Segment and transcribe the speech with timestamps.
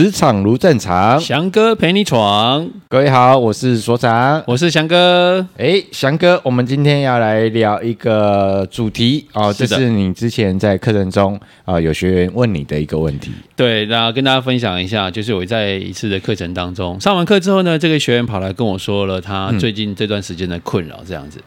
[0.00, 2.66] 职场如战场，翔哥陪你闯。
[2.88, 5.46] 各位好，我是所长，我是翔哥。
[5.58, 11.36] 哎，翔哥，我们今天要来聊一个主题哦，这是你之前在课程中
[11.66, 13.30] 啊、呃、有学员问你的一个问题。
[13.54, 21.38] 对，那跟大家分享一下，就是我在一次的课程当中上完课之后呢，这个学员跑来跟我说了他最近这段时间的困扰，这样子。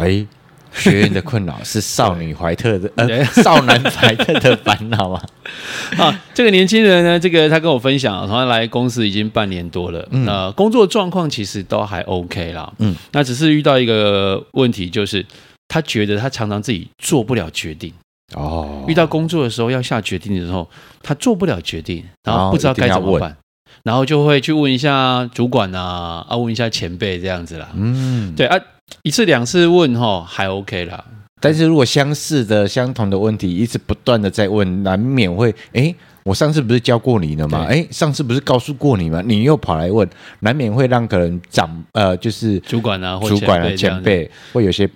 [0.00, 0.28] 哎、嗯。
[0.72, 5.22] 学院的困扰是少女怀特的，呃，少男怀特的烦恼啊。
[5.98, 15.26] 啊，这个年轻人呢，这个他跟我分享，他来公司已经半年多了，嗯，呃，工作状况其实都还 OK 啦，嗯，那只是遇到一个问题，就是
[15.66, 17.92] 他觉得他常常自己做不了决定，
[18.34, 20.68] 哦，遇到工作的时候要下决定的时候，
[21.02, 23.36] 他做不了决定，然后不知道该怎么办，
[23.82, 28.56] 然后就会去问一下主管啊，啊，问一下前辈这样子啦，嗯，对啊。
[29.02, 31.04] 一次两次问哈还 OK 啦，
[31.40, 37.66] 但是如果相似的相同的问题一直不断的在问，难免会哎，我上次不是教过你了吗？
[37.68, 39.22] 哎，上次不是告诉过你吗？
[39.24, 40.08] 你又跑来问，
[40.40, 44.88] 难免会让可能长呃就是主管啊或主管啊前辈会有些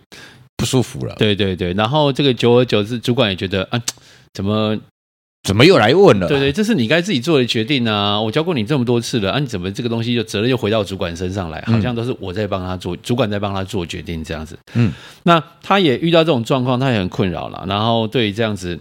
[0.56, 1.15] 不舒服了。
[1.19, 3.81] 对对对，然后这个久而久之，主管也觉得啊，
[4.33, 4.78] 怎么？
[5.45, 6.27] 怎么又来问了？
[6.27, 8.19] 对对，这是你该自己做的决定啊！
[8.19, 11.62] 我教过你这么多次了，啊，你怎么这个东西就责任又回到主管身上来？
[11.67, 14.59] 好像都是我在帮他做，主管在帮他做决定这样子。
[14.72, 14.91] 嗯，
[15.22, 17.62] 那他也遇到这种状况，他也很困扰了。
[17.69, 18.81] 然后对于这样子，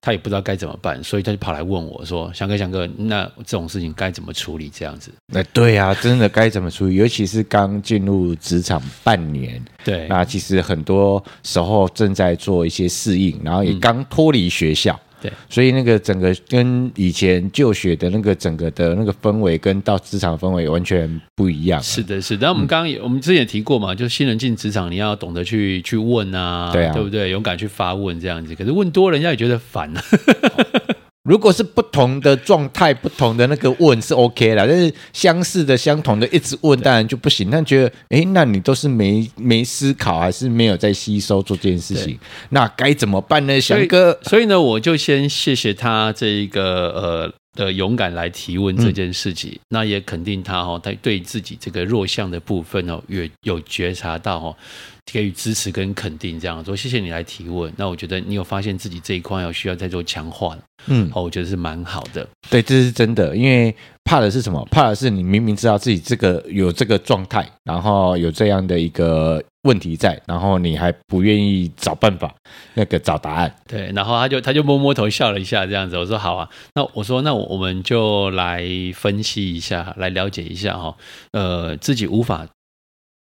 [0.00, 5.12] 他也不知道该怎么办，所以他就跑来问我说：“翔哥，翔哥，那这种事情该怎么处理？”这样子。
[5.34, 6.94] 哎，对啊，真的该怎么处理？
[6.94, 14.94] 尤其是刚进入职场半年，对，那其实很多时候正在做一些适应，然后也刚脱离学校。
[14.94, 21.80] 嗯对，所以那个整个跟以前就学的那个整个的那个氛围，跟到职场氛围完全不一样。
[21.80, 22.48] 是的，是的。
[22.48, 27.30] 那我们刚刚也，嗯、我们之前也提过嘛，就新人进职场，你要懂得去去问啊，对啊，对不对？
[27.30, 28.54] 勇敢去发问这样子。
[28.56, 30.02] 可是问多了，人家也觉得烦啊。
[31.24, 37.48] 如果是不同的状态、不同的那个问是 OK 啦，但是相似的、相同的一直问当然就不行。
[37.48, 42.18] 但觉得，哎，那你都是没没思考，还是没有在吸收做这件事情？
[42.50, 44.18] 那该怎么办呢，翔哥？
[44.22, 54.56] 所以呢，我就先谢谢他这一个呃的勇敢来提问这件事情，嗯、那也肯定他哈、哦，他对自己这个弱项的部分哦，有有觉察到哦。
[55.04, 57.72] 给予支持跟肯定，这样说，谢谢你来提问。
[57.76, 62.26] 那我觉得你有发现自己这一块要需要再做强化，嗯，哦，我觉得是蛮好的。
[62.48, 63.74] 对，这是真的，因为
[64.04, 64.64] 怕的是什么？
[64.70, 72.32] 怕的是你明明知道自己这个有这个状态，然后有这样的一个问题在，然后你还不愿意找办法，
[72.74, 73.54] 那个找答案。
[73.66, 75.98] 对，然后他就他就摸摸头笑了一下，这样子。
[75.98, 78.64] 我说好啊，那我说那我们就来
[78.94, 80.96] 分析一下，来了解一下哈，
[81.32, 82.46] 呃，自己无法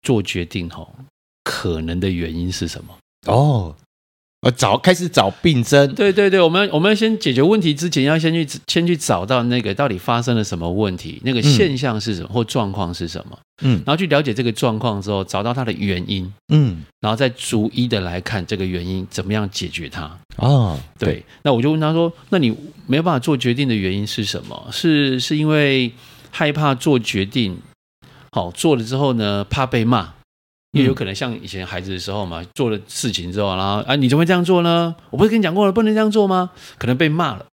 [0.02, 0.88] 做决定哈。
[1.44, 2.96] 可能的原因是什么？
[3.26, 3.76] 哦，
[4.40, 5.94] 呃，找开始找病症。
[5.94, 13.38] 对对对，我们我们要先解决问题之前，要先去先去找到那个到底发生了什么问题，那个现象是什么、嗯、或状况是什么？
[13.62, 16.30] 嗯，然后去了解这个状况之后，找到它的原因。
[16.48, 20.18] 嗯，然后再逐一的来看这个原因怎么样解决它。
[20.36, 22.50] 哦，对，对，那我就问他说：“那你
[22.86, 24.68] 没有办法做决定的原因是什么？
[24.72, 25.92] 是是因为
[26.30, 27.56] 害怕做决定？
[28.32, 30.12] 好，做了之后呢，怕被骂？”
[30.74, 34.94] 因为有可能像以前孩子的时候嘛，做了事情之后，然后啊，你怎么会这样做呢？
[35.10, 36.50] 我不是跟你讲过了，不能这样做吗？
[36.78, 37.46] 可能被骂了。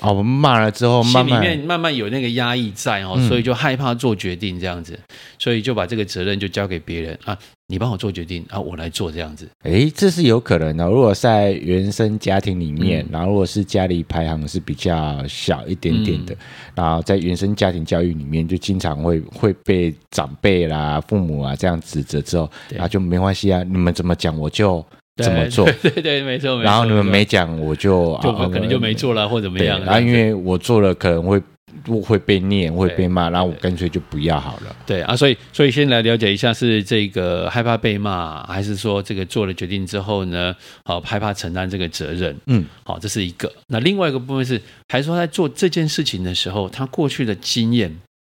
[0.00, 4.98] 哦，我们骂了之后，慢慢心里面慢慢有那个压抑在哦，所以就害怕做决定这样子，
[5.38, 7.36] 所以就把这个责任就交给别人啊，
[7.68, 9.48] 你帮我做决定啊，我来做这样子。
[9.64, 10.86] 诶，这是有可能的。
[10.86, 16.38] 如果在原生家庭里面，嗯、然后如果是家里排行是比较小一点点的，嗯、
[16.74, 24.84] 然后在原生家庭教育里面，就经常会会被长辈啦、父母啊这样指责之后，然后就没关系啊，你们怎么讲我就。
[25.22, 25.64] 怎么做？
[25.82, 26.62] 对对对，没错。
[26.62, 29.82] 然后你们没讲，我就就可能就没做了，或怎么样。
[29.84, 31.40] 然后因为我做了，可能会
[32.02, 34.76] 会被念，会被骂，然后我干脆就不要好了。
[34.86, 40.54] 对啊，所以所以先来了解一下，是这个害怕被骂，还是说这个做了决定之后呢，
[40.84, 42.36] 好害怕承担这个责任？
[42.46, 43.50] 嗯，好，这是一个。
[43.68, 47.94] 那另外一个部分是，还是说在做这件事情的时候，他过去的经验，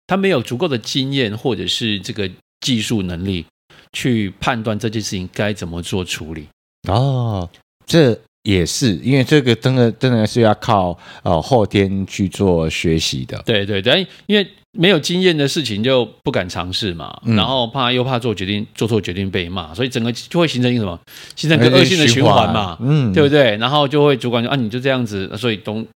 [0.06, 2.30] 他没有足够的经验，或者是这个
[2.60, 3.44] 技术能力
[3.92, 6.46] 去判断这件事情该怎么做处理。
[6.88, 7.48] 哦，
[7.86, 13.42] 这也是因为这个真的真的是要靠呃后天去做学习的。
[13.44, 20.98] 对对对，因为没有经验的事情就不敢尝试嘛，嗯、然后怕又怕做决定做错决定被骂，所以整个就会形成一个什么？
[21.34, 23.56] 形成一个恶性的循环嘛，嗯，对不对？
[23.56, 25.86] 然后就会主管说啊，你就这样子，所以东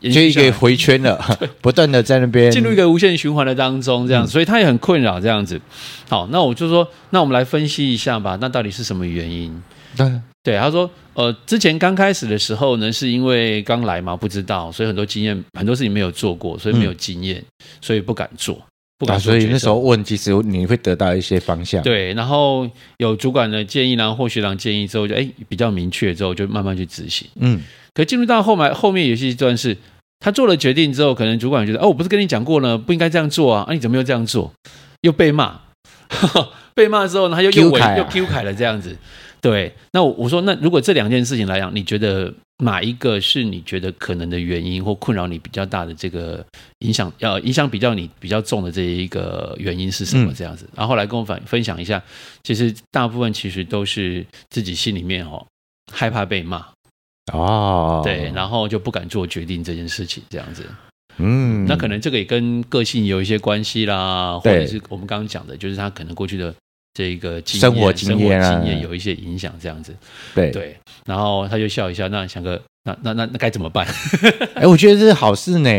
[0.00, 1.22] 就一个回圈了，
[1.60, 5.60] 不断的在那边进入一个无限循环的当中，这样子，所以他也很困扰这样子。
[6.08, 9.62] 好，那我就说，那我们来分析一下吧，那到底是什么原因？
[9.96, 10.10] 对。
[10.42, 18.58] 对，他说，呃，之前刚开始的时候呢，是因为刚来嘛，不知道，所以很多经验，很多事情没有做过，所以没有经验，嗯、所以不敢做。
[18.98, 19.38] 不敢做、啊。
[19.38, 21.82] 所以那时候问，其实你会得到一些方向。
[21.82, 27.28] 对，然后有主管的建议，然后或学长建议之后就，就哎比较明确之后，就慢慢去执行。
[27.38, 27.60] 嗯。
[27.92, 29.76] 可进入到后面，后面有些一段是，
[30.20, 34.50] 他做了决定之后，可能主管觉得，哦，我不是跟你讲过了，不应该这样做啊，啊，你怎么又这样做？
[35.02, 35.60] 又被骂，
[36.74, 38.96] 被骂之后呢，他又又委又 Q 凯了这样子。
[39.40, 42.32] 对，那我我说，那如果这两件事情来讲，你觉得
[42.62, 46.44] 哪一个是你觉得可能的原因或困扰你比较大的这个
[46.80, 47.10] 影响？
[47.18, 50.30] 要影响比较你比较重的这一个原因是什么？
[50.34, 52.02] 这样子，然后后来跟我分分享一下，
[52.42, 55.46] 其实大部分其实都是自己心里面哦
[55.90, 56.66] 害怕被骂
[57.32, 60.66] 哦，对，然后就不敢做决定这件事情，这样子。
[61.16, 66.54] 嗯，那可能这个也跟个性有一些关系啦，或者是我们刚刚讲的，就是他可能过去的。
[66.92, 69.94] 这个经验生活经验、啊、经验有一些影响，这样子，
[70.34, 70.50] 对。
[70.50, 70.76] 对，
[71.06, 73.86] 然后他就笑一笑，那翔哥，那那那那该怎么办？
[74.54, 75.70] 哎，我觉得这是好事呢，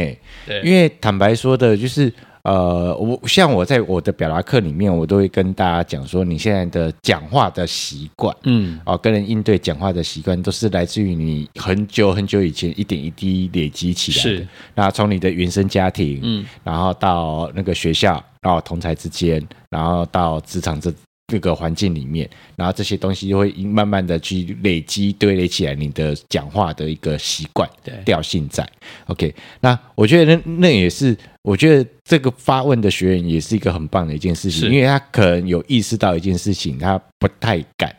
[0.46, 2.12] 对，因为坦白说的，就是
[2.44, 18.24] 呃，我像我在我的表达课里面，我都会跟大家讲说，你现在的讲话的习惯，嗯，哦，跟人应对讲话的习惯，都是来自于你很久很久以前一点一滴累积起来的，是，那从你的原生家庭，嗯，然后到那个学校。
[18.44, 19.40] 到同才之间，
[19.70, 20.92] 然后到职场这
[21.31, 27.69] 这个环境里面，然后这些东西就会慢慢的去累积堆垒起来，你的讲话的一个习惯
[28.04, 28.69] 调性在。
[29.06, 37.95] OK，那我觉得那那也是，我觉得这个发问的学员也是一个很棒的一件事情，因为他可能有意识到一件事情，他不太敢。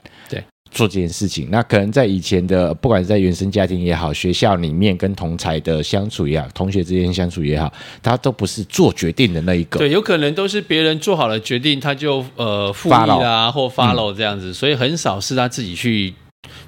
[0.73, 7.73] 做这件事情，那可能在以前的，不管是在原生家庭也好，学校里面跟同才的相处也好，同学之间相处也好，
[8.03, 9.79] 他都不是做决定的那一个。
[9.79, 16.15] 对，有可能都是别人做好了决定，他就呃附议啦或 follow 这样子，嗯，所以很少是他自己去。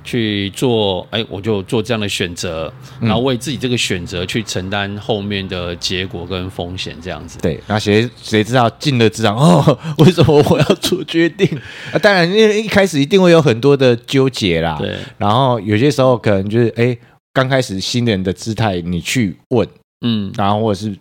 [0.02, 7.38] 去做，哎，我就做这样的选择，然后为自己这个选择去承担后面的结果跟风险，这样子。
[7.40, 9.78] 对，那谁谁知道进了职场 哦？
[9.98, 11.48] 为什么我要做决定？
[11.92, 14.76] 啊，当然，因为一开始一定会有很多的纠结啦。
[14.78, 14.94] 对。
[15.18, 16.96] 然后有些时候可能就是，哎，
[17.32, 19.66] 刚开始新人的姿态，你去问，
[20.06, 20.96] 嗯，然后或者是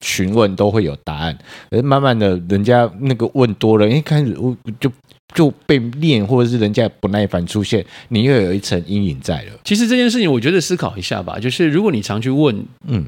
[0.00, 1.36] 询问，都会有答案。
[1.70, 4.90] 而慢慢的，人家那个问多了，一开始我就。
[5.34, 9.52] 就被念，或者是人家不耐烦出现，你又有一层阴影在了。
[9.64, 13.04] 其实这件事情，我觉得思考一下吧，就是如果你常去问，嗯，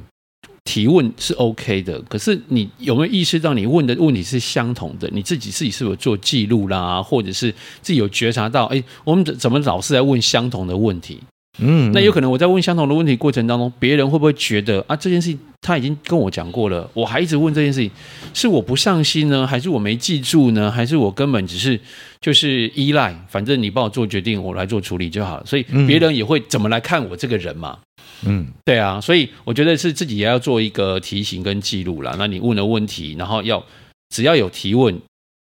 [0.65, 5.09] 提问是 OK 的，可是你有没有意识到你问的问题是相同的？
[5.13, 7.53] 你自己自己是不是做记录啦，或者是
[7.83, 8.65] 自己有觉察到？
[8.67, 11.21] 哎，我们怎么老是在问相同的问题？
[11.59, 17.91] 嗯，那有可能我在问相同的问题过程当中，别人会不会觉得啊，这件事情他已经跟我讲过了，我还一直问这件事情，
[18.33, 21.81] 是我不上心呢，还是我没记住呢，还是我根本只是
[22.21, 23.13] 就是依赖？
[23.29, 25.45] 反正你帮我做决定，我来做处理就好了。
[25.45, 27.79] 所以别人也会怎么来看我这个人嘛？
[28.25, 32.15] 嗯，对啊，所以我觉得是自己也要做一个提醒跟记录啦。
[32.17, 33.65] 那你问的问题，然后要
[34.11, 34.97] 只要有提问。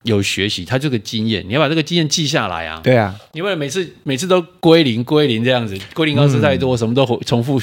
[0.03, 2.79] 有学习，他这个经验，你要把这个经验记下来啊。
[2.83, 7.61] 对啊，你为每次每次都归零归零这样子，归零公司太多，嗯、什么都重复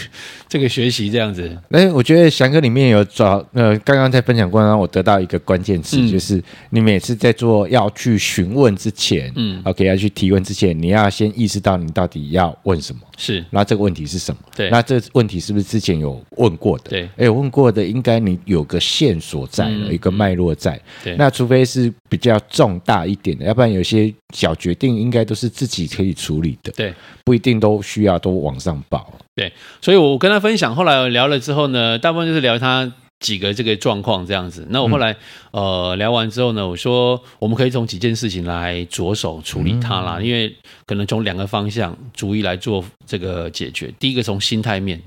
[0.49, 1.57] 这个学习这样子。
[1.71, 13.01] 哎，我觉得翔哥里面有找呃，刚刚在分享过程中，我得到一个关键词，嗯、就是你每次在做要去询问之前，嗯，OK，要去提问之前，你要先意识到你到底要问什么。
[13.17, 14.41] 是，那这个问题是什么？
[14.57, 16.89] 对，那这问题是不是之前有问过的？
[16.89, 20.81] 对，哎，有问过的，应该你有个线索在了，嗯、一个脉络在。
[21.05, 26.73] 对，那除非是比较重大一点的，要不然有些小决定应该都是自己可以处理的。
[26.73, 26.95] 对，
[27.25, 29.13] 不一定都需要都往上报。
[29.35, 32.93] 对，所以我跟他分享，后来我聊了之后呢，大部分就是聊他。
[33.21, 35.13] 几个这个状况这样子，那我后来、
[35.51, 40.57] 嗯、呃聊完之后呢，我说我们可以从几件事情来着手处理它啦，嗯、因为
[40.87, 43.93] 可能从两个方向逐一来做这个解决。
[43.99, 44.99] 第一个从心态面，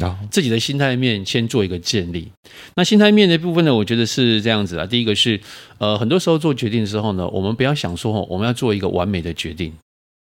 [0.00, 2.30] 啊，自己的心态面先做一个建立。
[2.74, 4.86] 那心态面的部分呢，我觉得是这样子啊。
[4.86, 5.38] 第一个是
[5.78, 9.72] 呃很多时候做决定的时候呢，我们不要想说我们要做一个完美的决定，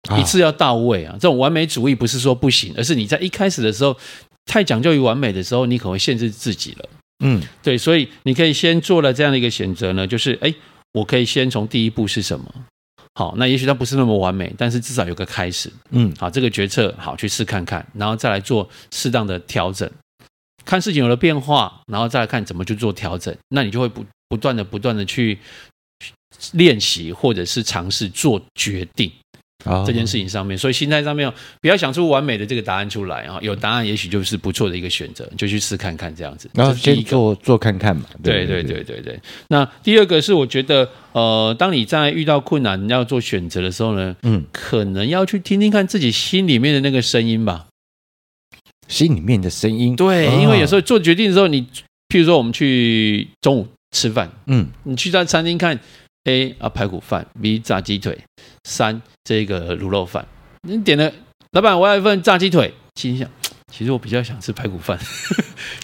[0.08, 1.12] 啊、一次要到位啊。
[1.14, 3.96] 这种完美主义不是说不行，而是你在一开始的时候
[4.46, 6.88] 太讲究于完美的时候，你可能会限制自己了。
[7.24, 10.52] 嗯，对，所以你可以先做了这样的一个选择呢，就是哎，
[10.92, 12.52] 我可以先从第一步是什么？
[13.14, 15.70] 好，那也许它不是那么完美，但是至少有个开始。
[15.90, 19.90] 嗯，好，这个决策好去试看看，然后再来做适当的调整，
[20.64, 25.38] 看事情有了变化，然后再来看怎么去做调整，那你就会不不断的不断的去
[26.52, 29.12] 练习或者是尝试做决定。
[29.86, 36.50] 这件事情上面，所以心态上面不要想出完美的这个答案出来啊，有答案也许就是不错的一个选择，就去试看看这样子。
[36.54, 38.04] 然后先做做看看嘛。
[38.22, 39.18] 对对对对对。
[39.48, 47.66] 那第二个是我觉得，呃，当你在遇到困难要做选择的时候呢，嗯，可能要去听听看自己心里面的那个声音吧。
[48.88, 49.94] 心里面的声音。
[49.96, 51.62] 对，因为有时候做决定的时候，你
[52.08, 55.78] 譬如说我们去中午吃饭，嗯，你去到餐厅看。
[56.24, 58.16] A 啊排骨饭，B 炸鸡腿，
[58.64, 60.26] 三这个卤肉饭。
[60.62, 61.12] 你点了，
[61.52, 62.72] 老板我要一份炸鸡腿。
[62.94, 63.28] 心想，
[63.72, 64.98] 其实我比较想吃排骨饭。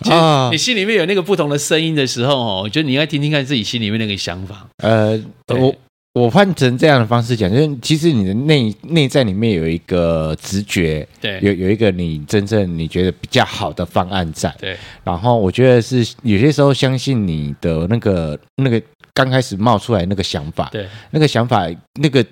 [0.03, 0.17] 其实
[0.51, 4.69] 你心里面有那个不同的声音的时候哦，我觉得你应该听听看自己心里面那个想法。
[4.77, 5.19] 呃，
[5.49, 5.75] 我
[6.19, 14.55] 我换成这样的方式讲，就是其实你的内内在里面有一个直觉，对，有有一个你真正你觉得比较好的方案在。
[14.59, 18.83] 对，然后我觉得是有些时候相信你的那个那个。
[19.15, 21.69] 刚开始冒出来那个想法，对，那个想法，
[22.01, 22.25] 那个，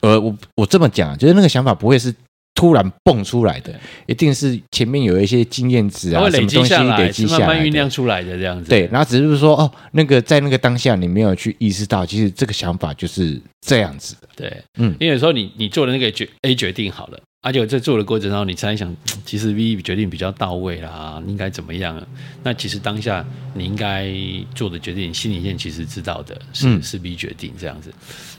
[0.00, 2.10] 呃，我我这么讲，就是那个想法不会是
[2.54, 3.72] 突然蹦出来的，
[4.06, 8.68] 一定是前面有一些经验值啊，什么东西，累积下来，慢慢酝酿出来的这样子。
[8.68, 14.28] 对，然后只是说，哦，那个在那个当下，你没有去意识到，其实这个想法就是这样子的。
[14.36, 17.18] 对，嗯，因为有时候你你做的那个决 A 决定好了。
[17.42, 18.94] 而且在做的过程中，你猜想，
[19.24, 22.00] 其实 V 决定比较到位啦，应该怎么样？
[22.42, 24.12] 那其实当下你应该
[24.54, 27.90] 做的决定，心里面其实知道的是、嗯、是 V 决定这样子。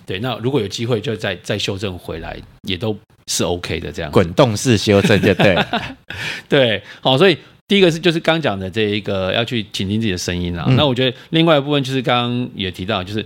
[0.05, 4.11] 对，那如果有机会，就再再修正回来，也都是 OK 的这样。
[4.11, 5.55] 滚动式修正就对。
[6.47, 7.35] 对，好，所以
[7.67, 10.65] 第一个是就是刚讲的这一个要去倾听自己的声音啦。
[10.67, 13.25] 嗯、那我觉得另外一部分就是刚刚也提到，就是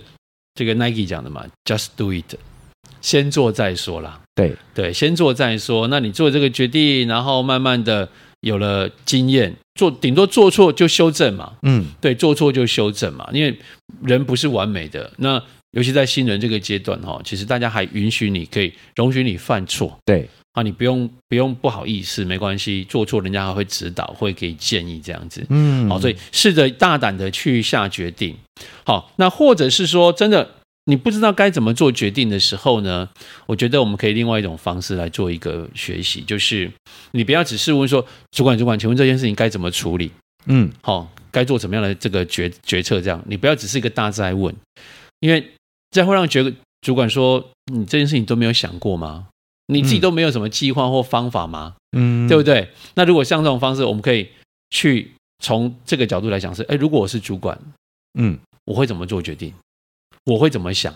[0.54, 2.34] 这个 Nike 讲的嘛，Just do it。
[3.06, 5.86] 先做再说啦，对对，先做再说。
[5.86, 8.08] 那你做这个决定，然后慢慢的
[8.40, 11.52] 有了经验，做顶多做错就修正嘛。
[11.62, 13.56] 嗯，对，做错就修正嘛，因为
[14.02, 15.08] 人不是完美的。
[15.18, 19.96] 那尤其在新人这个阶段哈，其实大家还允许你可以容许你犯错。
[20.04, 25.46] 对啊，你不用不用不好意思，没关系，做错人家还会指导，会给建议这样子。
[25.50, 28.34] 嗯，好，所以试着大胆的去下决定。
[28.84, 30.50] 好，那或者是说真的。
[30.88, 33.08] 你不知道该怎么做决定的时候呢？
[33.46, 36.70] 我觉得我们可以另外一种方式来做一个学习，就是
[37.10, 40.10] 你不要只是问说主管，主管，请问这件事情该怎么处理？
[40.46, 43.00] 嗯，好，该做怎么样的这个决决策？
[43.00, 44.54] 这样你不要只是一个大灾问，
[45.18, 45.52] 因为
[45.90, 49.26] 这样会让觉主管说你这件事情都没有想过吗？
[49.66, 51.74] 你自己都没有什么计划或方法吗？
[51.98, 52.70] 嗯，对不对？
[52.94, 54.28] 那如果像这种方式，我们可以
[54.70, 55.10] 去
[55.42, 57.58] 从这个角度来讲是：哎，如果我是主管，
[58.16, 59.52] 嗯，我会怎么做决定？
[60.26, 60.94] 我会怎么想？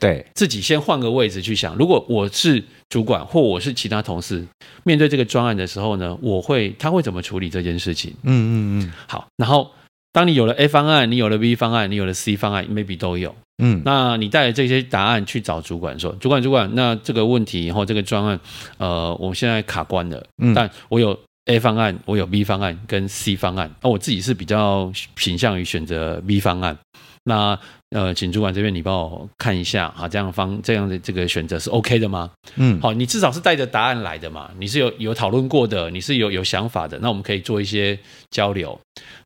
[0.00, 1.76] 对，自己先换个位置去想。
[1.76, 4.44] 如果我是主管，或我是其他同事，
[4.82, 8.12] 面对这个专案的时候呢，我会他会怎么处理这件事情？
[8.22, 8.92] 嗯嗯嗯。
[9.06, 9.70] 好，然后
[10.12, 13.34] 当你有了 A 方案，你有了 B 方案，你有了 C 方案，maybe 都有。
[13.62, 18.40] 嗯，那你带着这些答案去找主管说：“主管，主管，那这个问题或这个专案，
[18.78, 20.26] 呃，我现在卡关了。
[20.42, 23.70] 嗯，但我有 A 方案，我有 B 方案跟 C 方案。
[23.80, 26.76] 那我自己是比较倾向于选择 B 方案。
[27.22, 27.58] 那。”
[27.94, 32.28] 呃，请主管这边你帮我看一下啊，这样方这样的这个选择是 OK 的吗？
[32.56, 37.96] 嗯，好，你至少是带着答案来的嘛，你是有有讨论过的，你是有有想法的，那我们可以做一些
[38.32, 38.76] 交流。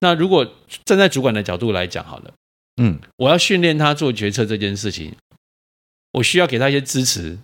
[0.00, 0.46] 那如果
[0.84, 2.30] 站在主管的角度来讲，好了，
[2.76, 5.14] 嗯，我要训练他做决策这件事情，
[6.12, 7.38] 我需要给他一些支持，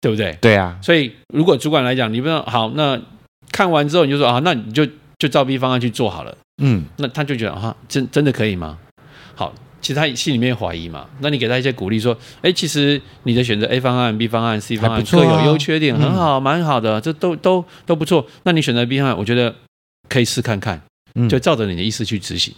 [0.00, 0.38] 对不对？
[0.40, 0.78] 对啊。
[0.80, 3.02] 所以如果主管来讲，你不要好，那
[3.50, 4.86] 看完之后你就说啊，那你就
[5.18, 8.78] 就照 B 方案去做好了，嗯，那他就觉得啊，真真的可以吗？
[9.34, 9.52] 好。
[9.80, 18.26] 其实他心里面怀疑嘛，那你给他一些鼓励，说，哎，其实你的选择 A 方案、B 方案、C 方案各有优缺点，很好，蛮好的，这都都都不错。
[18.42, 19.54] 那你选择 B 方案，我觉得
[20.08, 20.80] 可以试看看，
[21.28, 22.52] 就照着你的意思去执行。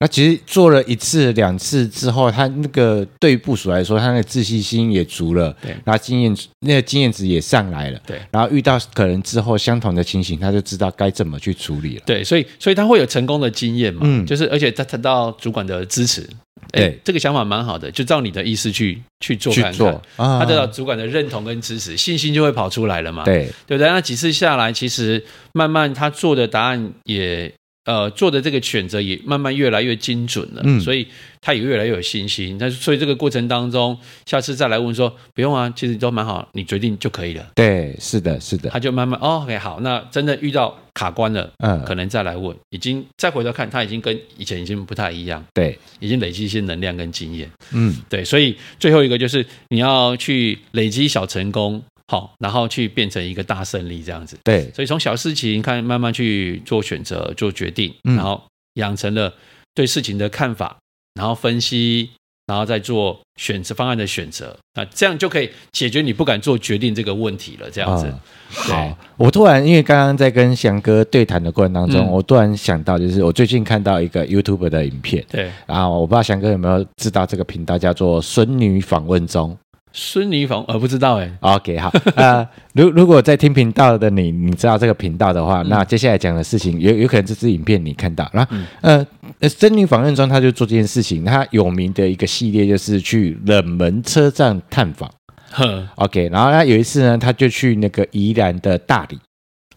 [0.00, 16.24] 那其实做了一次、两次之后，他那个对于部署来说，他那个自信心也足了，对，然后经验那个经验值也上来了，对，然后遇到可能之后相同的情形，他就知道该怎么去处理了，对，所以所以他会有成功的经验嘛，嗯，就是而且他得到主管的支持，
[16.70, 23.88] 对，这个想法蛮好的，就照你的意思去去做看看，去做，啊，他得到主管的认同跟支持，信心就会跑出来了嘛，对，对不对？
[23.88, 27.52] 那几次下来，其实慢慢他做的答案也。
[27.88, 31.08] 呃，做的这个选择也慢慢越来越精准了，嗯，所以
[31.40, 32.58] 他也越来越有信心。
[32.60, 37.46] 那所以这个过程当中，下次再来问说，不用啊，其实都蛮好，你决定就可以了。
[37.54, 38.68] 对，是的，是的。
[38.68, 51.82] 他就慢慢，哦，OK，好，那真的遇到卡关了，嗯，可能再来问，已经再回头看，他已经跟以前已经不太一样，对，已经累积一些能量跟经验，嗯，对，所以最后一个就是你要去累积小成功。
[52.10, 54.36] 好，然后去变成一个大胜利这样子。
[54.42, 58.42] 对，所以从小事情看，慢慢去做选择、做决定，然后
[58.74, 59.32] 养成了
[59.74, 60.78] 对事情的看法，
[61.14, 62.08] 然后分析
[62.46, 67.70] 然后再做选择方案的选择，那这样就可以解决你不敢做决定这个问题了。
[67.70, 79.54] 这样子，哦、好，我突然因为刚刚在跟翔哥对谈的过程当中，嗯、我突然想到，就是我最近看到一个 YouTube 的影片，对，然后我不知道翔哥有没有知道这个频道叫做“孙女访问中”。
[79.92, 81.30] 孙女访，呃，不知道哎。
[81.40, 89.06] OK，好， 呃，如如果在听频道的你，你知道这个频道的话，嗯、那接下来讲的事情有有可能这支影片你看到，然后，嗯、
[89.40, 95.10] 呃，孙女访问中，他就做这件事情，他有名的一个系列就是去冷门车站探访。
[95.50, 99.18] 呵，OK，然后他有一次呢，他就去那个宜兰的大理。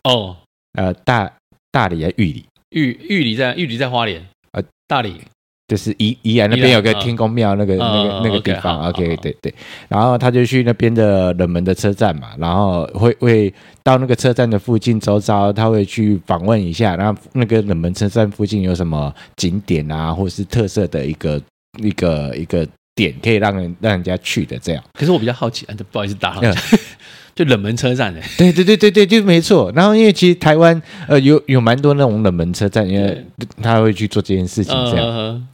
[0.03, 0.35] 哦，
[0.73, 1.31] 呃，大
[1.71, 2.45] 大理还玉里？
[2.71, 5.21] 玉玉里在玉里在花莲，呃，大里。
[5.71, 9.53] 就是宜宜兰那边有个天公庙，那个那个那个地方，OK，对对。
[9.87, 21.41] 然后他就去那边的冷门的车站嘛，然后会会到那个车站的附近周遭，他会去访问一下，然后那个冷门车站附近有什么景点啊，或是特色的一个
[21.81, 24.83] 一个一个点，可以让人让人家去的这样。
[24.91, 26.53] 可是我比较好奇，啊，不好意思打扰，
[27.33, 29.71] 就冷门车站哎，对对对对对，就没错。
[29.73, 33.25] 然后因为其实台湾呃有有蛮多那种冷门车站，因为
[33.61, 35.47] 他会去做这件事情这样。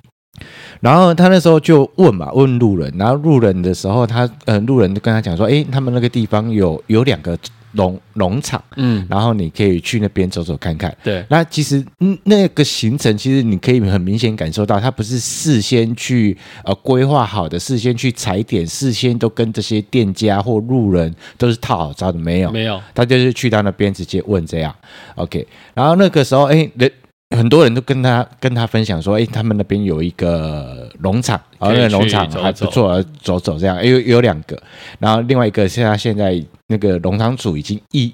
[0.81, 7.37] 然后他那时候就问嘛，问路人，然后路人的时候，他呃，路人就跟他讲说，哎，他们那个地方有有两个
[7.73, 10.95] 农农场，嗯，然后你可以去那边走走看看。
[11.03, 24.73] 对，那其实嗯，那个行程其实你可以很明显感受到，他不是事先去呃规划好的，事先去踩点，事先都跟这些店家或路人都是套好招的，没有，没有，他就是去到那边直接问这样
[25.15, 26.91] ，OK，然后那个时候，哎，人。
[27.35, 34.57] 很多人都跟他跟他分享说，哎，他们那边有一个农场，然后那个农场还不错，走走这样，有有两个，
[34.99, 38.13] 然后另外一个现在现在那个农场主已经易，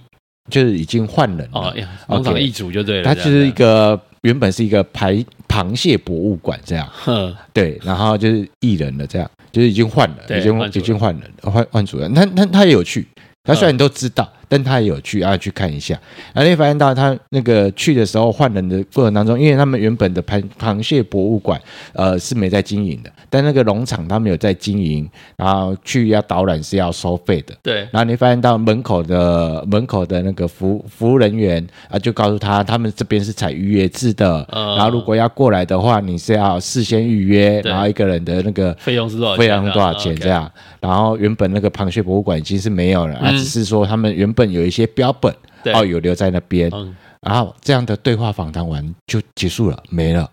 [0.50, 1.74] 就是已经换人了，哦，
[2.08, 7.36] 农场易主就对了，他就是一个原本是一个排螃蟹博物馆这样，呵。
[7.54, 13.08] 对，然后就是艺人了这样，就是已经换了，已经已经换人，换换主人，他他他也有去。
[13.46, 16.00] 他虽然都知道，但他也有去啊，去看一下。
[16.34, 21.60] 然后你发现到他那个去的时候换人的过程当中，因为他们原本的螃螃蟹博物馆
[21.94, 27.54] 呃是没在经营的，但那个农场他们有在经营，然后去要导览是要收费的。
[27.62, 27.88] 对。
[27.92, 39.36] 然后你发现到门口的门口的那个服服务人员啊，就告诉他他们这边是采预约制的，然后如果要过来的话，你是要事先预约，然后一个人的那个费用是多少？
[39.36, 40.50] 费用多少钱这样？
[40.80, 43.16] 然后原本那个螃蟹博物馆已经是没有了。
[43.18, 45.72] 啊只是说他们原本有一些标本，对。
[45.72, 50.30] 哦，有留在那边，嗯、然后这样的对话访谈完就结束了，没了，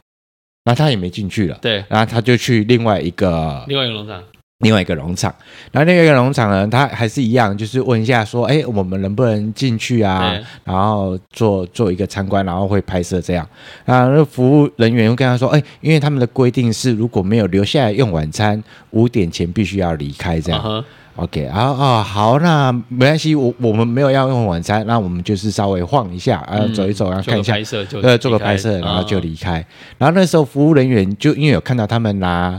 [0.64, 4.22] 那他也没进去了，对，然后他就去另外一个另外一个农场，
[4.58, 5.34] 另外一个农场，
[5.70, 10.36] 然后另外一个农场呢，他还是一样，就是问一下说，哎，我们能不能进去啊？
[10.64, 13.48] 然后做做一个参观，然后会拍摄这样，
[13.84, 20.60] 然后那服务人员又跟他说，哎，因为他们的规定是，如果没有留下来用晚餐，五点前必须要离开这样。
[20.60, 20.84] Uh huh
[21.20, 29.64] OK，啊啊好，那没关系，我我们没有要用晚餐，那我们就是稍微晃一下，啊，走一走，然后看一下，呃，做个拍摄，然后就离开。
[29.98, 32.58] 然后那时候服务人员就因为有看到他们拿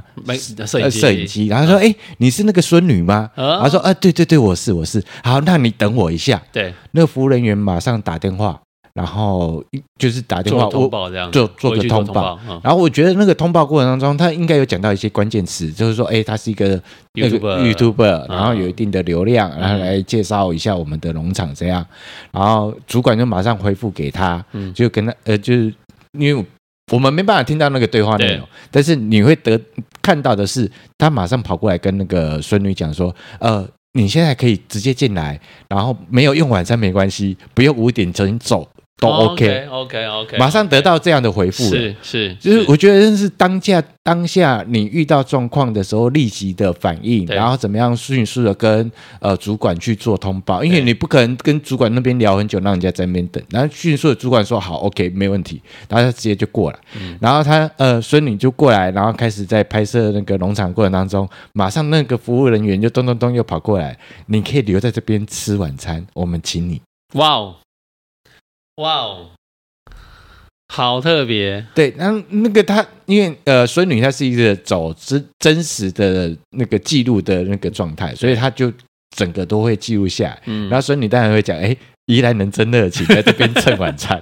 [0.65, 6.39] 摄影机，然后说：“哎，你是那个孙女吗？”他说：“啊，对对对，我是我是。”好，那你等我一下。
[6.51, 8.59] 对，那个服务人员马上打电话。
[8.93, 9.63] 然后
[9.97, 12.37] 就是打电话做通报这样，做做个通报。
[12.63, 16.77] 然后我觉得那个通报过程当中，他应该有讲到一些关键词，就是说，哎，他是一个
[17.13, 21.85] YouTuber，然后有一定的流量，然后来介绍一下我们的农场这样。
[22.31, 24.43] 然后主管就马上回复给他，
[24.75, 25.73] 就跟他呃，就是
[26.19, 26.45] 因为
[26.91, 29.57] 我们没办法听到那个对话内容，但是你会得
[30.01, 38.67] 看到的是，他马上跑过来跟那个孙女讲说，呃，你现在可以直接进来，然后没有用晚餐没关系，不用五点钟走。
[39.01, 55.59] 都 OK OK OK，马上得到这样的回复，是是，就是我觉得这是当下当下你遇到状况的时候立即的反应，然后怎么样迅速的跟呃主管去做通报，因为你不可能跟主管那边聊很久，让人家在那边等，然后迅速的主管说好 OK 没问题，
[55.89, 56.77] 然后他直接就过来，
[57.19, 66.79] 然后他呃孙女就过来，然后开始在拍摄那个农场过程当中，马上那个服务人员就咚咚咚又跑过来，你可以留在这边吃晚餐，我们请你，
[67.15, 67.55] 哇哦。
[68.81, 69.27] 哇哦，
[70.73, 71.63] 好特别！
[71.75, 78.73] 对，然后那个他，因为呃，孙女她是一个走真真实的那个记录的那个状态，所以他就
[79.15, 80.41] 整个都会记录下来。
[80.45, 84.19] 嗯，然后孙女当然会讲，哎，宜兰人真热情，在这边蹭晚餐。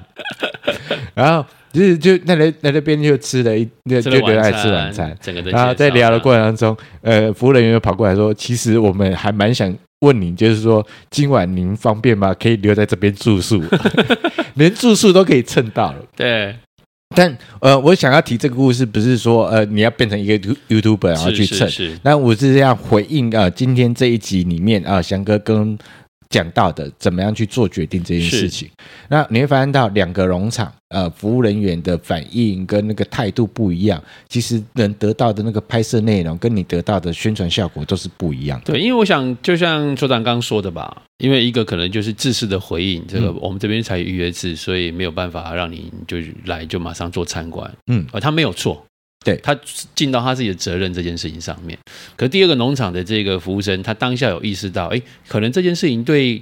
[1.15, 5.17] 然后就是就那来来那边就吃了一，就就留来吃晚餐。
[5.21, 9.73] 整个然后在聊的过程当中，呃，服务人员又跑过来说，其实我们还蛮想。
[10.01, 12.33] 问你，就是说今晚您方便吗？
[12.33, 13.61] 可以留在这边住宿，
[14.55, 15.97] 连住宿都可以蹭到了。
[16.15, 16.55] 对，
[17.15, 21.69] 但呃，我想要提这个故事，不是说呃你要变成一个 YouTuber 然后去蹭，
[22.03, 25.77] 那我是这样回应啊、呃，今天这一集里面啊，翔、呃、哥跟。
[26.29, 28.69] 讲到的怎么样去做决定这件事情，
[29.09, 38.73] 那你会发现到两个农场呃服务人员的反应跟那个态度不一样，其实能得到的那个拍摄内容跟你得到的宣传效果都是不一样的。
[38.73, 48.85] 对，因为我想就像所长刚刚说的吧，因为一个可能就是制式的回应，这个我们这边才预约制，所以没有办法让你就来就马上做参观，嗯，而他没有错。
[49.25, 49.57] 对，他
[49.93, 51.77] 尽到他自己的责任这件事情上面，
[52.15, 56.41] 可第二个农场的这个服务生，他当下有意识到，哎，可能这件事情对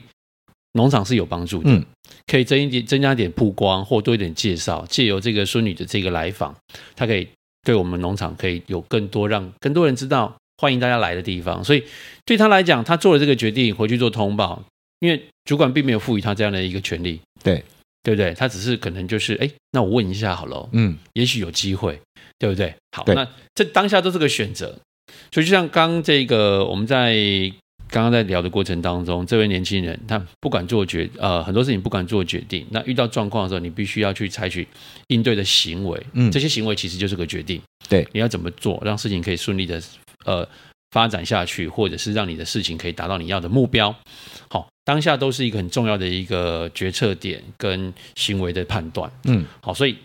[0.74, 1.84] 农场是有帮助的，嗯，
[2.28, 6.56] 可以增一点、增加点曝光或多一点介绍，借由这个孙女的这个来访，
[6.96, 7.28] 他可以
[7.64, 11.64] 对我们农场可以有更多让更多人知道，欢迎大家来的地方。
[11.64, 11.84] 所以
[12.26, 14.64] 对他来讲，他做了这个决定回去做通报，
[15.00, 17.64] 因为主管并没有赋予他这样的一个权利，对，
[18.04, 18.36] 对不对？
[18.36, 22.00] 他只是可能就是，哎，那我问一下好了，嗯，也许有机会。
[22.40, 22.74] 对不对？
[22.92, 24.78] 好，那这当下都是个选择，
[25.32, 27.16] 所以就像刚这个我们在
[27.90, 34.68] 刚刚在聊的过程当中，这位年轻人他不敢做决呃很多事情不敢做决定，那遇到状况的时候，你必须要去采取
[35.08, 39.82] 应对的行为，嗯，这些行为其实就是个决定，对，你要怎么做让事情可以顺利的
[40.26, 40.48] 呃
[40.92, 43.96] 发展下去，或者是让你的事情可以达到你要的目标，
[44.50, 49.96] 好，当下都是一个很重要的一个决策点跟行为的判断，嗯，好，所以。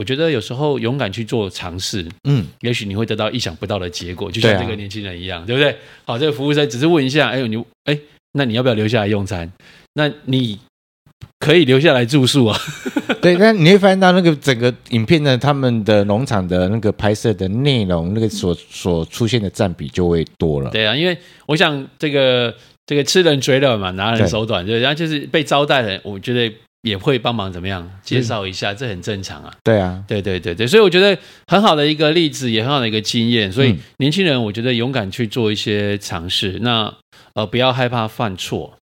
[0.00, 5.76] 我觉得有时候勇敢去做尝试，嗯，也许你会得到意想不到的结果，就像这个年轻人一样，对，不对？
[6.06, 7.98] 好，这个服务生只是问一下，哎呦，你，哎，
[8.32, 9.52] 那你要不要留下来用餐？
[9.92, 10.58] 那你
[11.38, 12.58] 可以留下来住宿啊。
[13.20, 20.70] 对，那你会发现到那个整个影片呢，他们的农场的那个拍摄的内容，那个所所出现的占比就会多了。
[20.70, 22.54] 对啊，因为我想这个
[22.86, 26.50] 这个吃人嘴软嘛，拿人手短，对，然后就是被招待的，我觉得。
[26.82, 29.54] 也会帮忙怎么样介绍一下，嗯、这很正常啊。
[29.62, 31.16] 对啊，对对对对，所以我觉得
[31.46, 33.52] 很好的一个例子，也很好的一个经验。
[33.52, 36.94] 所以年轻人，我觉得勇敢去做一些尝试，嗯、那
[37.34, 38.72] 呃不要害怕犯错。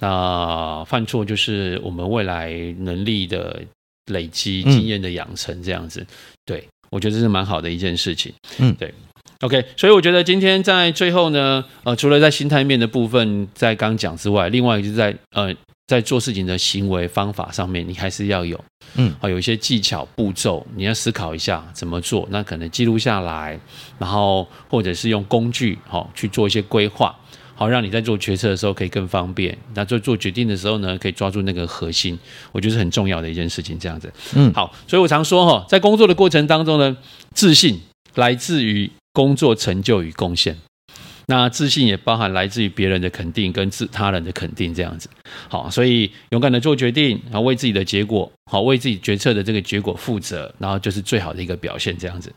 [0.00, 3.60] 那、呃、犯错就是我们未来能力的
[4.12, 6.00] 累积、经验的养成，这样子。
[6.00, 6.06] 嗯、
[6.46, 8.32] 对，我觉得这是蛮好的一件事情。
[8.58, 8.94] 嗯，对。
[9.40, 15.52] OK，所以我觉得今天在最后呢，呃，除了在心态面的部分在刚讲之外，另外就是在呃。
[15.88, 18.62] 在做事情的行为方法上面，你还是要有，
[18.96, 22.28] 嗯，好，有一些技巧步骤，你要思考一下怎么做。
[22.30, 23.58] 那可能记录下来，
[23.98, 27.18] 然后或者是用工具，好去做一些规划，
[27.54, 29.56] 好让你在做决策的时候可以更方便。
[29.72, 32.18] 那做做决定的时候呢，可以抓住那个核心，
[32.52, 33.78] 我觉得是很重要的一件事情。
[33.78, 36.94] 这样子，嗯，好，所以我常说哈，在工作的过程当中呢，
[37.32, 37.80] 自信
[38.14, 40.54] 来自于工作成就与贡献。
[41.30, 45.10] 那自信也包含来自于别人的肯定跟自他人的肯定，这样子，
[45.48, 52.32] 好，所以勇敢的做决定，然后为自己的结果，好，为自己决策的这个结果负责，然后就是最好的一个表现，这样子。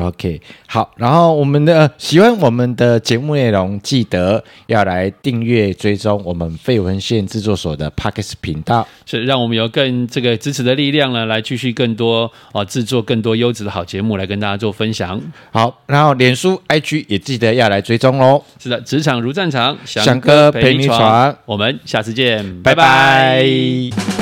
[0.00, 15.20] OK，好，然后我们的喜欢我们的节目内容，记得要来订阅追踪我们废文献制作所的 Podcast 频道，是让我们有更这个支持的力量呢，来继续更多哦制作更多优质的好节目来跟大家做分享。
[15.50, 18.42] 好，然后脸书 IG 也记得要来追踪哦。
[18.58, 24.17] 是的，职场如战场，翔哥陪你闯，我们下次见，拜拜。